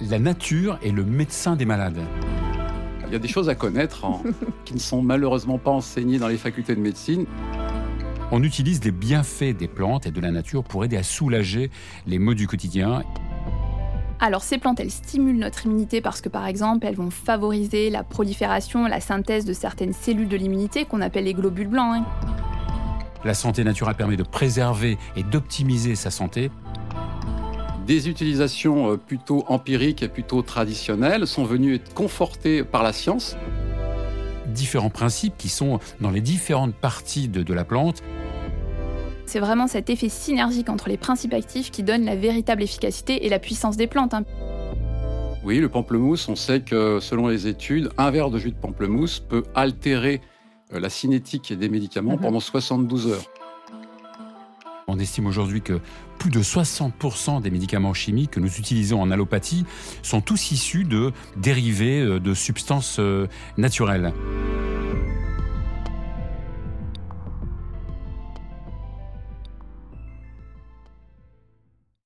[0.00, 2.00] la nature est le médecin des malades.
[3.06, 4.22] Il y a des choses à connaître hein,
[4.64, 7.26] qui ne sont malheureusement pas enseignées dans les facultés de médecine.
[8.30, 11.70] On utilise des bienfaits des plantes et de la nature pour aider à soulager
[12.06, 13.02] les maux du quotidien.
[14.20, 18.02] Alors ces plantes, elles stimulent notre immunité parce que par exemple, elles vont favoriser la
[18.02, 21.96] prolifération, la synthèse de certaines cellules de l'immunité qu'on appelle les globules blancs.
[21.96, 22.04] Hein.
[23.24, 26.50] La santé naturelle permet de préserver et d'optimiser sa santé.
[27.88, 33.34] Des utilisations euh, plutôt empiriques et plutôt traditionnelles sont venues être confortées par la science.
[34.48, 38.02] Différents principes qui sont dans les différentes parties de, de la plante.
[39.24, 43.30] C'est vraiment cet effet synergique entre les principes actifs qui donne la véritable efficacité et
[43.30, 44.12] la puissance des plantes.
[44.12, 44.24] Hein.
[45.42, 49.18] Oui, le pamplemousse, on sait que selon les études, un verre de jus de pamplemousse
[49.18, 50.20] peut altérer
[50.74, 52.20] euh, la cinétique des médicaments mhm.
[52.20, 53.24] pendant 72 heures.
[54.98, 55.80] On estime aujourd'hui que
[56.18, 59.64] plus de 60% des médicaments chimiques que nous utilisons en allopathie
[60.02, 64.12] sont tous issus de dérivés euh, de substances euh, naturelles.